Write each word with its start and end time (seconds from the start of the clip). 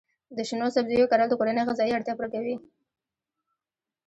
د 0.37 0.39
شنو 0.49 0.67
سبزیو 0.75 1.09
کرل 1.11 1.27
د 1.29 1.33
کورنۍ 1.39 1.63
غذایي 1.69 1.95
اړتیا 1.95 2.13
پوره 2.17 2.29
کوي. 2.33 2.55